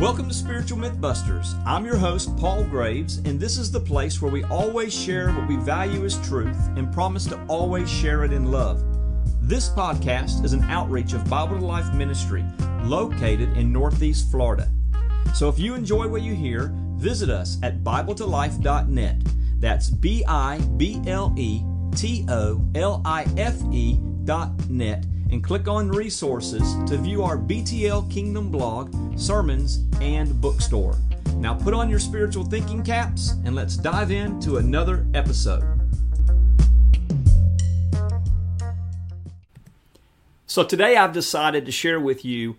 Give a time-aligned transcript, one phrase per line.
[0.00, 1.54] Welcome to Spiritual Mythbusters.
[1.64, 5.46] I'm your host, Paul Graves, and this is the place where we always share what
[5.46, 8.82] we value as truth and promise to always share it in love.
[9.40, 12.44] This podcast is an outreach of Bible to Life Ministry
[12.82, 14.68] located in Northeast Florida.
[15.32, 19.22] So if you enjoy what you hear, visit us at BibleToLife.net.
[19.60, 21.62] That's B I B L E
[21.94, 27.36] T O L I F E dot net and click on resources to view our
[27.36, 30.96] BTL Kingdom blog, sermons, and bookstore.
[31.38, 35.64] Now put on your spiritual thinking caps and let's dive into another episode.
[40.46, 42.54] So today I've decided to share with you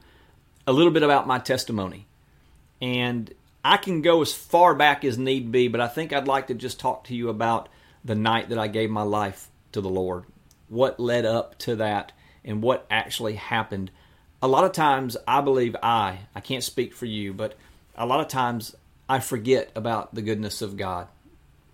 [0.68, 2.08] a little bit about my testimony.
[2.82, 3.34] And
[3.64, 6.54] I can go as far back as need be, but I think I'd like to
[6.54, 7.70] just talk to you about
[8.04, 10.26] the night that I gave my life to the Lord.
[10.68, 12.12] What led up to that
[12.46, 13.92] and what actually happened.
[14.42, 17.56] A lot of times, I believe I, I can't speak for you, but
[17.98, 18.76] a lot of times
[19.10, 21.08] I forget about the goodness of God.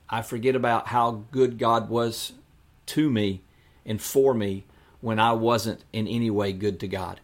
[0.10, 2.34] I forget about how good God was
[2.88, 3.42] to me
[3.86, 4.66] and for me
[5.02, 7.20] when I wasn't in any way good to God.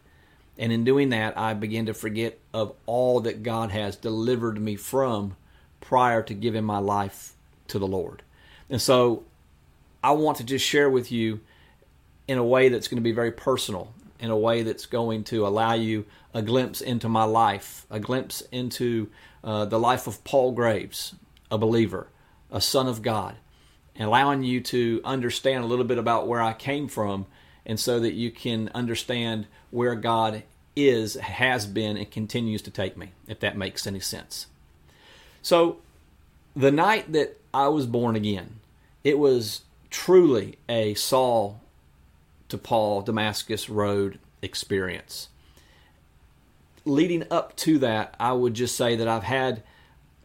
[0.57, 4.75] And in doing that, I begin to forget of all that God has delivered me
[4.75, 5.35] from
[5.81, 7.33] prior to giving my life
[7.67, 8.23] to the Lord.
[8.69, 9.23] And so
[10.03, 11.41] I want to just share with you
[12.27, 15.47] in a way that's going to be very personal, in a way that's going to
[15.47, 19.09] allow you a glimpse into my life, a glimpse into
[19.43, 21.15] uh, the life of Paul Graves,
[21.49, 22.07] a believer,
[22.51, 23.35] a son of God,
[23.95, 27.25] and allowing you to understand a little bit about where I came from,
[27.65, 30.43] and so that you can understand where God
[30.75, 34.47] is, has been, and continues to take me, if that makes any sense.
[35.41, 35.77] So,
[36.55, 38.59] the night that I was born again,
[39.03, 41.61] it was truly a Saul
[42.49, 45.29] to Paul Damascus Road experience.
[46.85, 49.63] Leading up to that, I would just say that I've had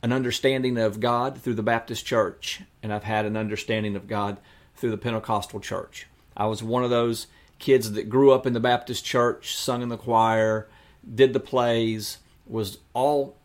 [0.02, 4.38] an understanding of God through the Baptist church, and I've had an understanding of God
[4.76, 6.06] through the Pentecostal church.
[6.36, 7.26] I was one of those
[7.58, 10.68] kids that grew up in the Baptist church, sung in the choir,
[11.14, 13.36] did the plays, was all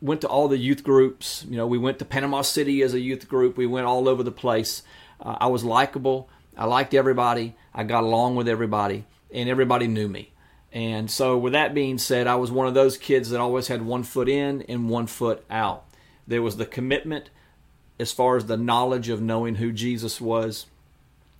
[0.00, 1.46] went to all the youth groups.
[1.48, 3.56] You know, we went to Panama City as a youth group.
[3.56, 4.82] We went all over the place.
[5.18, 6.28] Uh, I was likable.
[6.56, 7.54] I liked everybody.
[7.74, 10.32] I got along with everybody, and everybody knew me.
[10.72, 13.82] And so, with that being said, I was one of those kids that always had
[13.82, 15.84] one foot in and one foot out.
[16.26, 17.30] There was the commitment
[17.98, 20.66] as far as the knowledge of knowing who Jesus was,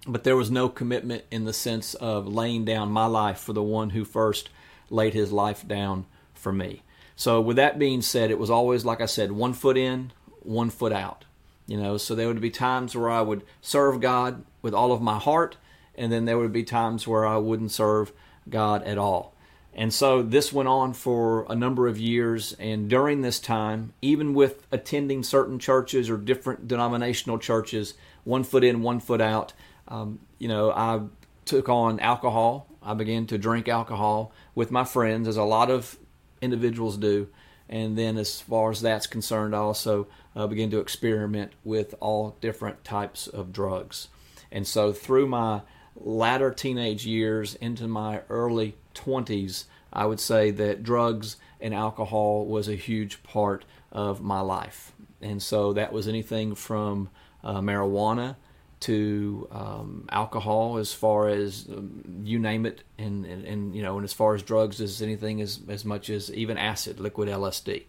[0.06, 3.62] but there was no commitment in the sense of laying down my life for the
[3.62, 4.50] one who first
[4.88, 6.82] laid his life down for me.
[7.16, 10.70] So, with that being said, it was always, like I said, one foot in, one
[10.70, 11.24] foot out.
[11.66, 15.00] You know, so there would be times where I would serve God with all of
[15.00, 15.56] my heart,
[15.94, 18.12] and then there would be times where I wouldn't serve
[18.48, 19.34] God at all.
[19.72, 24.34] And so this went on for a number of years, and during this time, even
[24.34, 29.52] with attending certain churches or different denominational churches, one foot in, one foot out,
[29.88, 31.00] um, you know, I
[31.44, 32.68] took on alcohol.
[32.82, 35.96] I began to drink alcohol with my friends, as a lot of
[36.40, 37.28] individuals do.
[37.74, 42.36] And then, as far as that's concerned, I also uh, began to experiment with all
[42.40, 44.06] different types of drugs.
[44.52, 45.62] And so, through my
[45.96, 52.68] latter teenage years into my early 20s, I would say that drugs and alcohol was
[52.68, 54.92] a huge part of my life.
[55.20, 57.10] And so, that was anything from
[57.42, 58.36] uh, marijuana
[58.84, 63.96] to um, alcohol, as far as um, you name it, and, and, and, you know,
[63.96, 67.84] and as far as drugs as anything as as much as even acid, liquid LSD.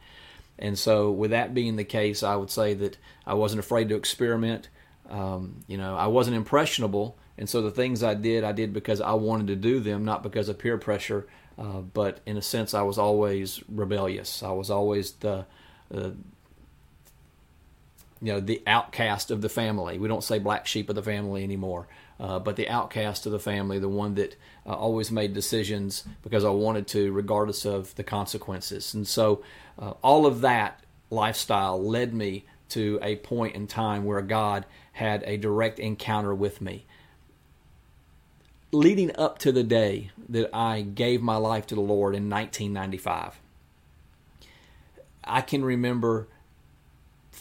[0.58, 3.96] And so, with that being the case, I would say that I wasn't afraid to
[3.96, 4.70] experiment.
[5.10, 9.02] Um, you know, I wasn't impressionable, and so the things I did, I did because
[9.02, 11.28] I wanted to do them, not because of peer pressure.
[11.58, 14.44] Uh, but in a sense, I was always rebellious.
[14.44, 15.46] I was always the,
[15.94, 16.12] uh,
[18.22, 19.98] you know, the outcast of the family.
[19.98, 21.88] We don't say black sheep of the family anymore,
[22.20, 26.46] uh, but the outcast of the family, the one that uh, always made decisions because
[26.46, 28.94] I wanted to, regardless of the consequences.
[28.94, 29.44] And so,
[29.78, 35.24] uh, all of that lifestyle led me to a point in time where God had
[35.26, 36.86] a direct encounter with me.
[38.72, 43.40] Leading up to the day that I gave my life to the Lord in 1995,
[45.24, 46.28] I can remember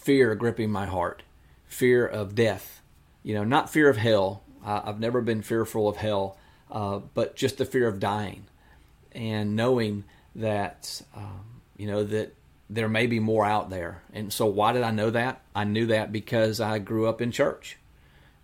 [0.05, 1.23] fear gripping my heart,
[1.67, 2.83] fear of death.
[3.23, 4.43] You know, not fear of hell.
[4.62, 6.39] I've never been fearful of hell,
[6.71, 8.45] uh, but just the fear of dying
[9.12, 10.05] and knowing
[10.37, 12.35] that, um, you know, that
[12.69, 14.03] there may be more out there.
[14.12, 15.41] And so, why did I know that?
[15.55, 17.79] I knew that because I grew up in church,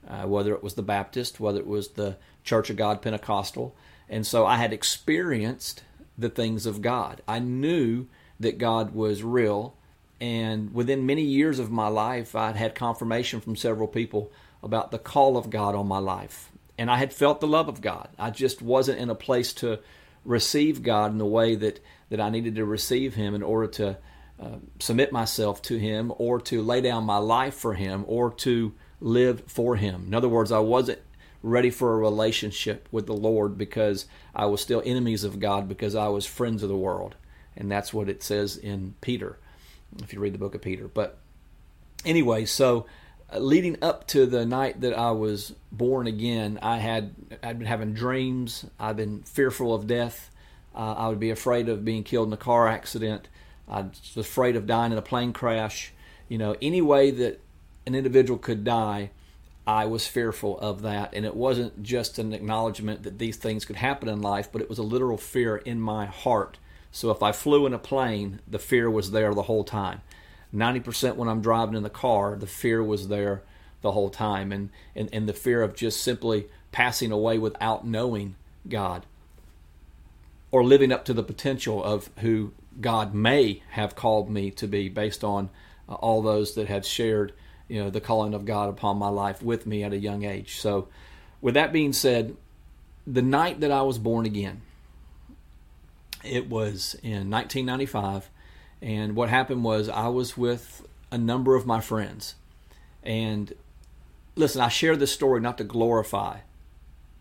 [0.09, 3.75] uh, whether it was the Baptist, whether it was the Church of God Pentecostal.
[4.09, 5.83] And so, I had experienced
[6.17, 7.23] the things of God.
[7.27, 8.07] I knew
[8.39, 9.75] that God was real.
[10.21, 14.31] And within many years of my life, I'd had confirmation from several people
[14.63, 16.51] about the call of God on my life.
[16.77, 18.09] And I had felt the love of God.
[18.19, 19.81] I just wasn't in a place to
[20.25, 21.81] receive God in the way that,
[22.11, 23.99] that I needed to receive Him in order to
[24.39, 28.75] uh, submit myself to Him or to lay down my life for Him or to
[29.01, 30.05] live for Him.
[30.07, 31.01] In other words, I wasn't
[31.43, 35.95] ready for a relationship with the Lord because I was still enemies of God because
[35.95, 37.17] I was friends of the world.
[37.57, 39.39] And that's what it says in Peter,
[40.03, 40.89] if you read the book of Peter.
[40.89, 41.19] But
[42.05, 42.87] anyway, so
[43.33, 47.69] uh, leading up to the night that I was born again, I had I'd been
[47.69, 48.67] having dreams.
[48.79, 50.31] I've been fearful of death.
[50.75, 53.29] Uh, I would be afraid of being killed in a car accident.
[53.69, 55.93] I was afraid of dying in a plane crash.
[56.29, 57.41] You know, any way that
[57.87, 59.11] an individual could die,
[59.67, 61.15] I was fearful of that.
[61.15, 64.69] And it wasn't just an acknowledgement that these things could happen in life, but it
[64.69, 66.59] was a literal fear in my heart.
[66.93, 70.01] So if I flew in a plane, the fear was there the whole time.
[70.55, 73.43] 90% when I'm driving in the car, the fear was there
[73.83, 74.53] the whole time.
[74.53, 78.35] And, and, and the fear of just simply passing away without knowing
[78.69, 79.07] God
[80.51, 84.89] or living up to the potential of who God may have called me to be
[84.89, 85.51] based on
[85.89, 87.33] uh, all those that had shared
[87.71, 90.61] you know the calling of God upon my life with me at a young age.
[90.61, 90.89] So,
[91.41, 92.37] with that being said,
[93.07, 94.61] the night that I was born again,
[96.25, 98.31] it was in 1995,
[98.83, 102.35] and what happened was I was with a number of my friends,
[103.03, 103.53] and
[104.37, 106.39] listen, I share this story not to glorify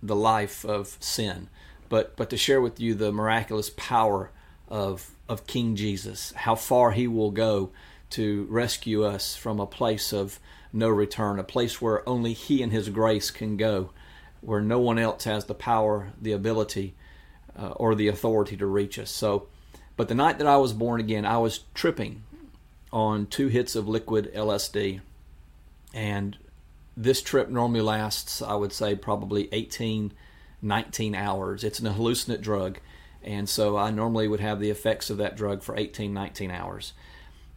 [0.01, 1.49] the life of sin,
[1.89, 4.31] but but to share with you the miraculous power
[4.67, 7.71] of of King Jesus, how far He will go
[8.11, 10.39] to rescue us from a place of
[10.71, 13.91] no return, a place where only He and His grace can go,
[14.41, 16.95] where no one else has the power, the ability,
[17.59, 19.11] uh, or the authority to reach us.
[19.11, 19.47] So,
[19.97, 22.23] but the night that I was born again, I was tripping
[22.91, 25.01] on two hits of liquid LSD,
[25.93, 26.37] and
[26.95, 30.13] this trip normally lasts, I would say, probably 18,
[30.61, 31.63] 19 hours.
[31.63, 32.79] It's an hallucinant drug,
[33.23, 36.93] and so I normally would have the effects of that drug for 18, 19 hours.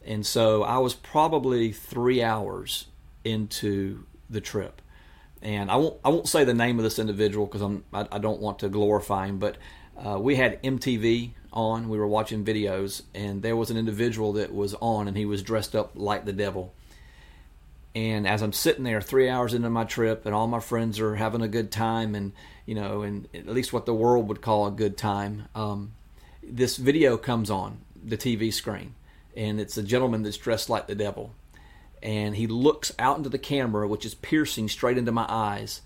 [0.05, 2.87] And so I was probably three hours
[3.25, 4.83] into the trip.
[5.41, 8.19] And I won't I won't say the name of this individual because I'm I, I,
[8.19, 9.57] don't want to glorify him, but
[9.97, 11.89] uh, we had MTV on.
[11.89, 15.43] We were watching videos, and there was an individual that was on, and he was
[15.43, 16.73] dressed up like the devil.
[17.95, 21.17] And as I'm sitting there, three hours into my trip, and all my friends are
[21.17, 22.33] having a good time, and
[22.65, 25.93] you know, and at least what the world would call a good time, um,
[26.43, 28.95] this video comes on the TV screen,
[29.37, 31.35] and it's a gentleman that's dressed like the devil.
[32.03, 35.83] And he looks out into the camera, which is piercing straight into my eyes,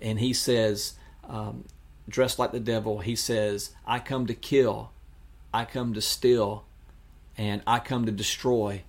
[0.00, 0.94] and he says,
[1.28, 1.64] um,
[2.08, 4.90] dressed like the devil, he says, I come to kill,
[5.52, 6.64] I come to steal,
[7.36, 8.82] and I come to destroy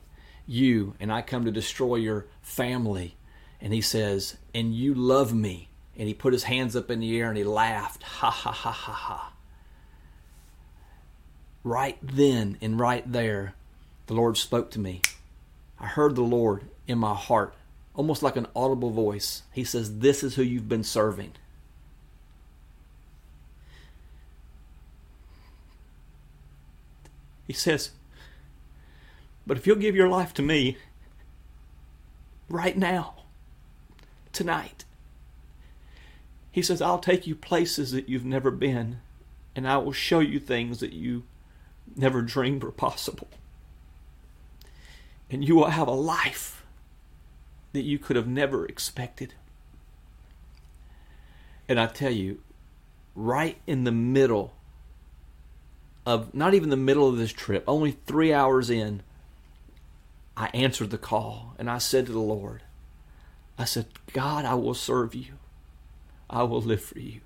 [0.47, 3.15] you, and I come to destroy your family.
[3.61, 5.69] And he says, And you love me.
[5.97, 8.03] And he put his hands up in the air and he laughed.
[8.19, 9.33] Ha ha ha ha ha.
[11.63, 13.53] Right then and right there,
[14.07, 15.01] the Lord spoke to me.
[15.79, 17.53] I heard the Lord in my heart,
[17.93, 19.43] almost like an audible voice.
[19.53, 21.33] He says, This is who you've been serving.
[27.49, 27.89] He says,
[29.45, 30.77] But if you'll give your life to me
[32.47, 33.15] right now,
[34.31, 34.85] tonight,
[36.51, 39.01] he says, I'll take you places that you've never been,
[39.55, 41.23] and I will show you things that you
[41.95, 43.27] never dreamed were possible
[45.29, 46.65] and you will have a life
[47.73, 49.35] that you could have never expected.
[51.67, 52.41] And I tell you,
[53.15, 54.55] right in the middle
[56.09, 59.03] of not even the middle of this trip, only three hours in,
[60.35, 62.63] I answered the call and I said to the Lord,
[63.59, 65.33] I said, God, I will serve you.
[66.27, 67.21] I will live for you.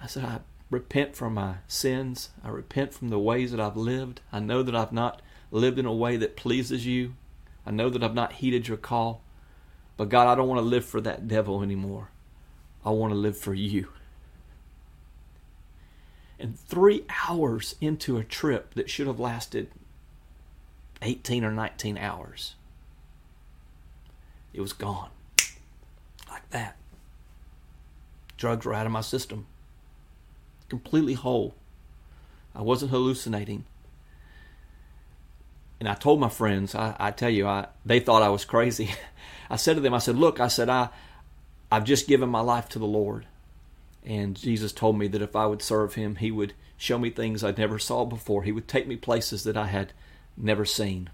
[0.00, 0.38] I said, I
[0.70, 2.30] repent from my sins.
[2.44, 4.20] I repent from the ways that I've lived.
[4.30, 7.14] I know that I've not lived in a way that pleases you.
[7.66, 9.20] I know that I've not heeded your call.
[9.96, 12.10] But God, I don't want to live for that devil anymore.
[12.84, 13.88] I want to live for you.
[16.38, 19.70] And three hours into a trip that should have lasted
[21.02, 22.54] 18 or 19 hours,
[24.52, 25.10] it was gone.
[26.30, 26.76] Like that.
[28.36, 29.46] Drugs were out of my system.
[30.68, 31.54] Completely whole.
[32.54, 33.64] I wasn't hallucinating
[35.78, 38.90] and I told my friends, I, I tell you, I, they thought I was crazy.
[39.50, 40.88] I said to them, I said, look, I said, I,
[41.70, 43.26] I've just given my life to the Lord.
[44.06, 47.42] And Jesus told me that if I would serve him, he would show me things
[47.42, 48.44] I'd never saw before.
[48.44, 49.92] He would take me places that I had
[50.36, 51.10] never seen.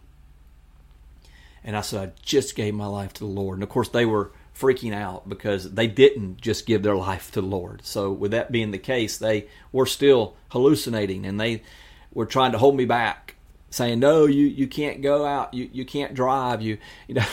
[1.64, 3.56] And I said, I just gave my life to the Lord.
[3.56, 7.40] And of course, they were freaking out because they didn't just give their life to
[7.40, 7.80] the Lord.
[7.84, 11.62] So, with that being the case, they were still hallucinating and they
[12.12, 13.36] were trying to hold me back,
[13.70, 15.54] saying, "No, you, you can't go out.
[15.54, 16.60] You you can't drive.
[16.60, 17.26] You you know,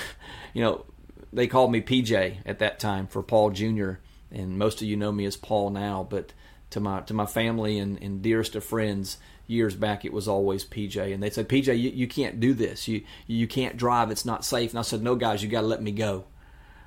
[0.54, 0.86] you know."
[1.32, 3.94] They called me PJ at that time for Paul Jr.
[4.31, 6.33] And most of you know me as Paul now, but
[6.71, 9.17] to my to my family and, and dearest of friends,
[9.48, 12.88] years back it was always PJ and they said PJ you, you can't do this.
[12.88, 14.12] You you can't drive.
[14.12, 14.71] It's not safe.
[14.71, 16.25] And I said no guys you got to let me go.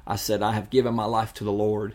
[0.06, 1.94] I said I have given my life to the Lord.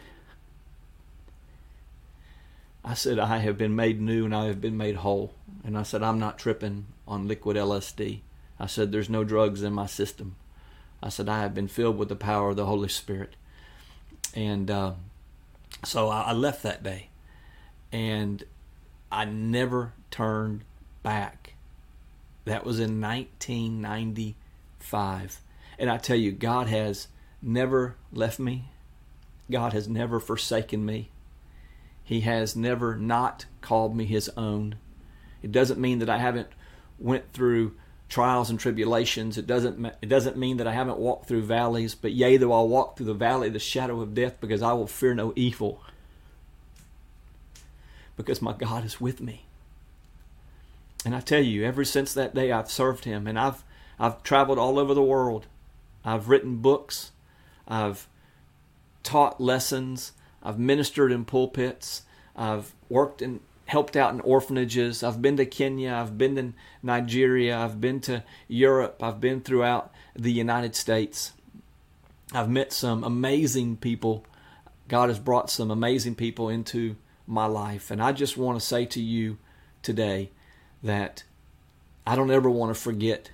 [2.84, 5.34] I said I have been made new and I have been made whole.
[5.64, 8.22] And I said I'm not tripping on liquid LSD
[8.60, 10.36] I said there's no drugs in my system.
[11.02, 13.36] I said I have been filled with the power of the Holy Spirit.
[14.34, 14.94] And uh,
[15.84, 17.10] so I, I left that day
[17.92, 18.44] and
[19.12, 20.64] I never turned
[21.04, 21.56] back.
[22.46, 25.42] That was in 1995.
[25.80, 27.08] And I tell you, God has
[27.42, 28.70] never left me.
[29.50, 31.10] God has never forsaken me.
[32.04, 34.76] He has never not called me his own.
[35.42, 36.50] It doesn't mean that I haven't
[36.98, 37.76] went through
[38.10, 39.38] trials and tribulations.
[39.38, 42.64] It doesn't it doesn't mean that I haven't walked through valleys, but yea though I
[42.64, 45.84] walk through the valley of the shadow of death because I will fear no evil.
[48.16, 49.46] Because my God is with me.
[51.06, 53.64] And I tell you, ever since that day, I've served Him, and I've
[54.00, 55.46] I've traveled all over the world.
[56.04, 57.12] I've written books.
[57.68, 58.08] I've
[59.04, 60.14] taught lessons.
[60.42, 62.04] I've ministered in pulpits.
[62.36, 65.04] I've worked and helped out in orphanages.
[65.04, 65.94] I've been to Kenya.
[65.94, 67.58] I've been to Nigeria.
[67.58, 69.04] I've been to Europe.
[69.04, 71.34] I've been throughout the United States.
[72.34, 74.26] I've met some amazing people.
[74.88, 76.96] God has brought some amazing people into
[77.28, 77.92] my life.
[77.92, 79.38] And I just want to say to you
[79.82, 80.32] today
[80.82, 81.24] that
[82.06, 83.32] I don't ever want to forget.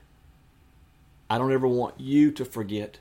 [1.30, 3.00] I don't ever want you to forget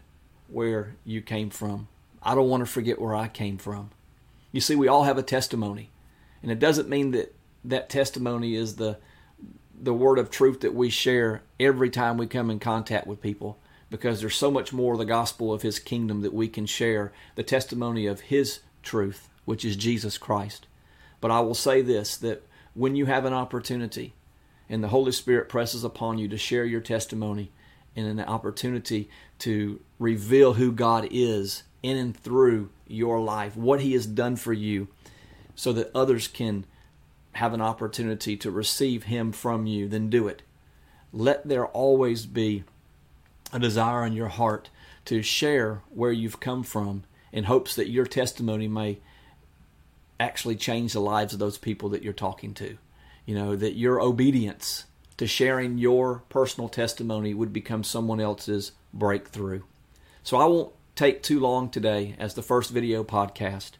[0.48, 1.88] where you came from.
[2.22, 3.90] I don't want to forget where I came from.
[4.52, 5.90] You see, we all have a testimony,
[6.42, 7.34] and it doesn't mean that
[7.64, 8.98] that testimony is the
[9.80, 13.58] the word of truth that we share every time we come in contact with people
[13.90, 17.12] because there's so much more of the gospel of his kingdom that we can share
[17.34, 20.66] the testimony of his truth which is Jesus Christ.
[21.20, 22.42] But I will say this that
[22.74, 24.14] when you have an opportunity
[24.68, 27.50] and the Holy Spirit presses upon you to share your testimony
[27.94, 33.92] and an opportunity to reveal who God is in and through your life, what He
[33.92, 34.88] has done for you,
[35.54, 36.64] so that others can
[37.32, 40.42] have an opportunity to receive Him from you, then do it.
[41.12, 42.64] Let there always be
[43.52, 44.70] a desire in your heart
[45.06, 48.98] to share where you've come from in hopes that your testimony may
[50.20, 52.78] actually change the lives of those people that you're talking to.
[53.26, 54.84] You know, that your obedience
[55.16, 59.62] to sharing your personal testimony would become someone else's breakthrough.
[60.22, 63.72] So I won't take too long today as the first video podcast,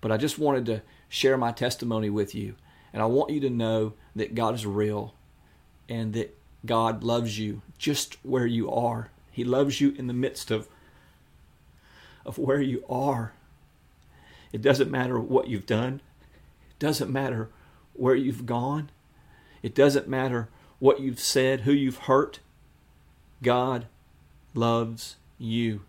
[0.00, 2.54] but I just wanted to share my testimony with you.
[2.92, 5.14] And I want you to know that God is real
[5.88, 9.10] and that God loves you just where you are.
[9.30, 10.68] He loves you in the midst of
[12.26, 13.32] of where you are.
[14.52, 16.02] It doesn't matter what you've done.
[16.68, 17.48] It doesn't matter
[17.94, 18.90] where you've gone.
[19.62, 20.48] It doesn't matter
[20.78, 22.40] what you've said, who you've hurt.
[23.42, 23.86] God
[24.54, 25.82] loves you.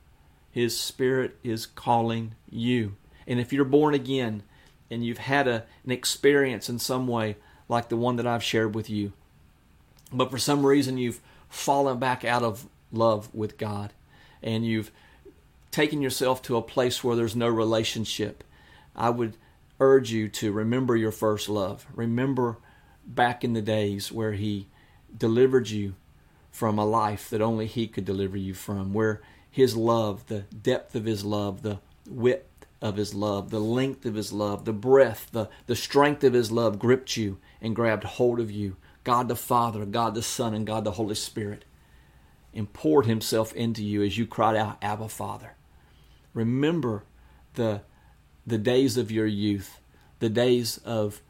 [0.50, 2.96] His Spirit is calling you.
[3.28, 4.44] And if you're born again
[4.90, 8.74] and you've had a, an experience in some way like the one that I've shared
[8.74, 9.14] with you,
[10.12, 13.94] but for some reason you've fallen back out of love with God
[14.42, 14.92] and you've
[15.72, 18.44] taken yourself to a place where there's no relationship,
[18.96, 19.38] I would
[19.80, 21.86] urge you to remember your first love.
[21.94, 22.58] Remember
[23.06, 24.68] back in the days where He
[25.16, 25.96] delivered you
[26.52, 30.96] from a life that only He could deliver you from, where His love, the depth
[30.96, 35.32] of His love, the width of His love, the length of His love, the breadth,
[35.32, 38.78] the, the strength of His love gripped you and grabbed hold of you.
[39.04, 41.66] God the Father, God the Son, and God the Holy Spirit
[42.54, 45.56] and poured Himself into you as you cried out, Abba, Father.
[46.34, 47.04] Remember
[47.56, 47.82] the
[48.46, 49.80] the days of your youth,
[50.20, 51.22] the days of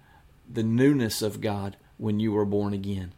[0.49, 3.11] the newness of God when you were born again.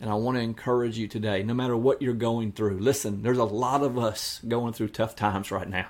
[0.00, 3.38] And I want to encourage you today, no matter what you're going through, listen, there's
[3.38, 5.86] a lot of us going through tough times right now.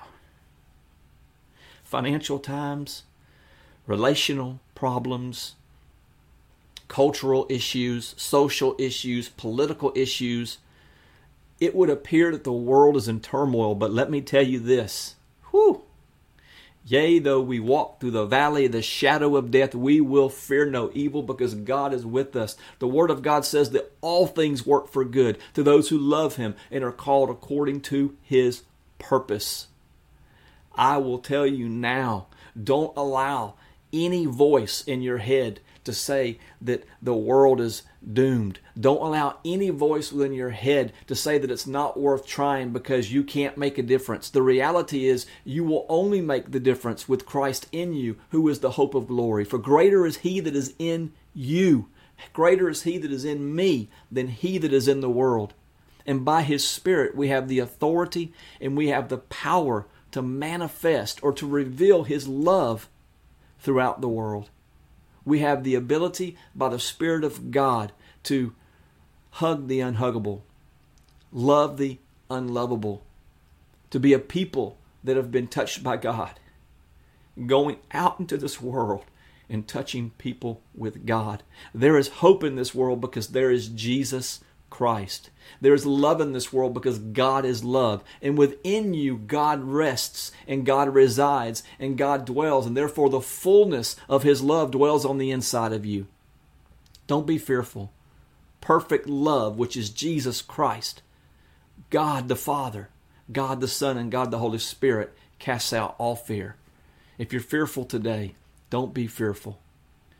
[1.87, 3.03] Financial times,
[3.85, 5.55] relational problems,
[6.89, 10.57] cultural issues, social issues, political issues.
[11.61, 15.15] It would appear that the world is in turmoil, but let me tell you this.
[15.51, 15.83] Whew,
[16.85, 20.65] Yea, though we walk through the valley of the shadow of death, we will fear
[20.65, 22.57] no evil because God is with us.
[22.79, 26.35] The Word of God says that all things work for good to those who love
[26.35, 28.63] Him and are called according to His
[28.99, 29.67] purpose.
[30.77, 32.27] I will tell you now
[32.61, 33.55] don't allow
[33.93, 38.59] any voice in your head to say that the world is doomed.
[38.77, 43.13] Don't allow any voice within your head to say that it's not worth trying because
[43.13, 44.29] you can't make a difference.
[44.29, 48.59] The reality is you will only make the difference with Christ in you, who is
[48.59, 49.45] the hope of glory.
[49.45, 51.87] For greater is he that is in you,
[52.33, 55.53] greater is he that is in me than he that is in the world.
[56.05, 61.23] And by his Spirit, we have the authority and we have the power to manifest
[61.23, 62.89] or to reveal his love
[63.59, 64.49] throughout the world
[65.27, 67.91] we have the ability by the Spirit of God
[68.23, 68.55] to
[69.31, 70.43] hug the unhuggable,
[71.33, 71.99] love the
[72.31, 73.03] unlovable,
[73.89, 76.39] to be a people that have been touched by God,
[77.45, 79.03] going out into this world
[79.49, 81.43] and touching people with God.
[81.73, 85.29] There is hope in this world because there is Jesus Christ.
[85.61, 88.03] There is love in this world because God is love.
[88.21, 92.65] And within you, God rests and God resides and God dwells.
[92.65, 96.07] And therefore, the fullness of His love dwells on the inside of you.
[97.07, 97.91] Don't be fearful.
[98.61, 101.01] Perfect love, which is Jesus Christ,
[101.89, 102.89] God the Father,
[103.31, 106.55] God the Son, and God the Holy Spirit, casts out all fear.
[107.17, 108.35] If you're fearful today,
[108.69, 109.59] don't be fearful.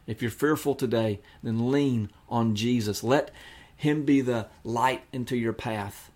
[0.06, 3.04] If you're fearful today, then lean on Jesus.
[3.04, 3.32] Let
[3.78, 6.12] him be the light into your path.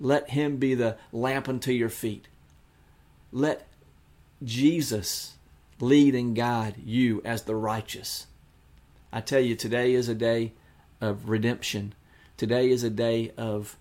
[0.00, 2.28] Let Him be the lamp unto your feet.
[3.32, 3.66] Let
[4.42, 5.34] Jesus
[5.80, 8.26] lead and guide you as the righteous.
[9.12, 10.52] I tell you, today is a day
[11.00, 11.94] of redemption.
[12.36, 13.76] Today is a day of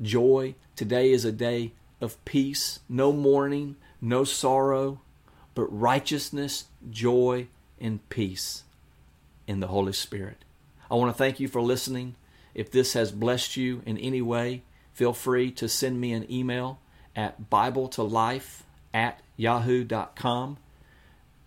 [0.00, 0.54] joy.
[0.74, 2.80] Today is a day of peace.
[2.88, 5.00] No mourning, no sorrow,
[5.54, 7.46] but righteousness, joy,
[7.80, 8.64] and peace
[9.46, 10.44] in the Holy Spirit.
[10.90, 12.16] I want to thank you for listening.
[12.54, 16.80] If this has blessed you in any way, feel free to send me an email
[17.14, 20.58] at BibleToLife to Life at yahoo.com.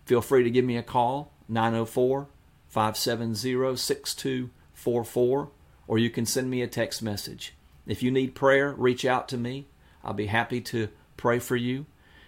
[0.06, 2.26] Feel free to give me a call, 904
[2.68, 5.50] 570 6244,
[5.86, 7.54] or you can send me a text message.
[7.86, 9.66] If you need prayer, reach out to me.
[10.02, 11.86] I'll be happy to pray for you.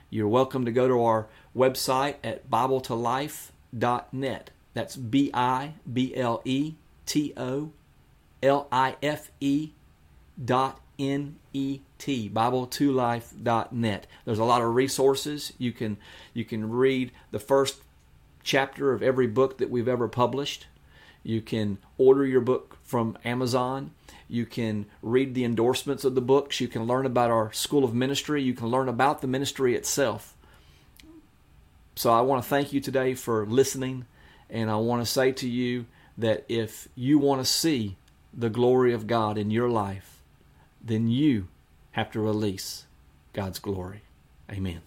[0.08, 4.50] You're welcome to go to our website at BibleToLife.net.
[4.74, 6.74] That's B I B L E
[7.06, 7.72] T O
[8.42, 9.72] L I F E
[10.42, 14.06] dot N E T, BibleToLife.net.
[14.24, 15.52] There's a lot of resources.
[15.58, 15.96] You can
[16.34, 17.80] you can read the first
[18.42, 20.66] chapter of every book that we've ever published.
[21.22, 23.90] You can order your book from Amazon.
[24.28, 26.60] You can read the endorsements of the books.
[26.60, 28.42] You can learn about our School of Ministry.
[28.42, 30.34] You can learn about the ministry itself.
[31.96, 34.06] So I want to thank you today for listening,
[34.50, 35.86] and I want to say to you
[36.18, 37.96] that if you want to see
[38.36, 40.22] the glory of God in your life,
[40.84, 41.48] then you
[41.92, 42.84] have to release
[43.32, 44.02] God's glory.
[44.50, 44.82] Amen.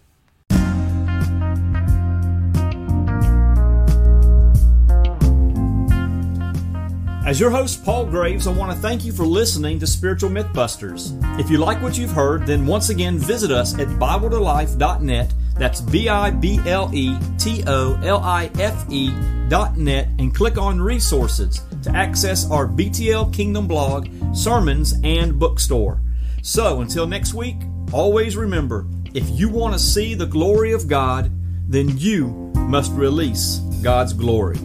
[7.26, 11.14] As your host, Paul Graves, I want to thank you for listening to Spiritual Mythbusters.
[11.40, 15.34] If you like what you've heard, then once again visit us at BibleToLife.net.
[15.54, 19.12] That's B I B L E T O L I F E
[19.48, 26.02] dot net and click on resources to access our BTL Kingdom blog, sermons, and bookstore.
[26.42, 27.58] So until next week,
[27.92, 31.32] always remember if you want to see the glory of God,
[31.68, 34.58] then you must release God's glory.